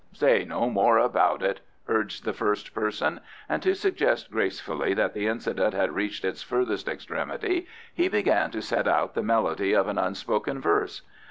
"Say 0.13 0.45
no 0.45 0.67
more 0.67 0.97
about 0.97 1.43
it," 1.43 1.59
urged 1.87 2.25
the 2.25 2.33
first 2.33 2.73
person, 2.73 3.19
and 3.47 3.61
to 3.61 3.75
suggest 3.75 4.31
gracefully 4.31 4.95
that 4.95 5.13
the 5.13 5.27
incident 5.27 5.75
had 5.75 5.93
reached 5.93 6.25
its 6.25 6.41
furthest 6.41 6.87
extremity, 6.87 7.67
he 7.93 8.07
began 8.07 8.49
to 8.49 8.63
set 8.63 8.87
out 8.87 9.13
the 9.13 9.21
melody 9.21 9.73
of 9.73 9.87
an 9.87 9.99
unspoken 9.99 10.59
verse. 10.59 11.03